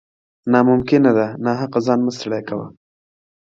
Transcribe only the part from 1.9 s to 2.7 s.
مه ستړی کوه